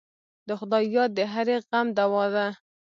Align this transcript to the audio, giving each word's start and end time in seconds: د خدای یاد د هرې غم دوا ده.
د 0.47 0.49
خدای 0.59 0.83
یاد 0.95 1.11
د 1.15 1.19
هرې 1.33 1.57
غم 1.67 1.87
دوا 1.99 2.25
ده. 2.35 2.47